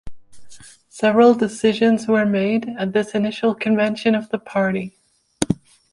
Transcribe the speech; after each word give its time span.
Several 0.89 1.35
decisions 1.35 2.07
were 2.07 2.25
made 2.25 2.67
at 2.79 2.91
this 2.91 3.11
initial 3.13 3.53
convention 3.53 4.15
of 4.15 4.29
the 4.29 4.39
party. 4.39 4.97